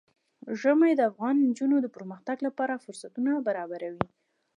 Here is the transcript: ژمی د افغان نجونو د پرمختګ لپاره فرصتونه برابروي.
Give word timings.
ژمی 0.59 0.91
د 0.95 1.01
افغان 1.11 1.35
نجونو 1.47 1.77
د 1.81 1.87
پرمختګ 1.95 2.37
لپاره 2.47 2.81
فرصتونه 2.83 3.31
برابروي. 3.47 4.07